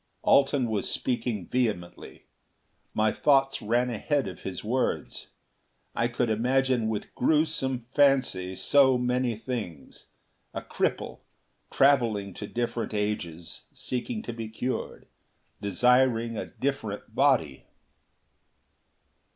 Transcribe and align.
Alten 0.23 0.67
was 0.67 0.89
speaking 0.89 1.45
vehemently. 1.45 2.25
My 2.91 3.11
thoughts 3.11 3.61
ran 3.61 3.91
ahead 3.91 4.27
of 4.27 4.39
his 4.39 4.63
words; 4.63 5.27
I 5.93 6.07
could 6.07 6.31
imagine 6.31 6.87
with 6.89 7.13
grewsome 7.13 7.85
fancy 7.93 8.55
so 8.55 8.97
many 8.97 9.35
things. 9.35 10.07
A 10.55 10.61
cripple, 10.63 11.19
traveling 11.69 12.33
to 12.33 12.47
different 12.47 12.95
ages 12.95 13.65
seeking 13.73 14.23
to 14.23 14.33
be 14.33 14.49
cured. 14.49 15.05
Desiring 15.61 16.35
a 16.35 16.47
different 16.47 17.13
body.... 17.13 17.65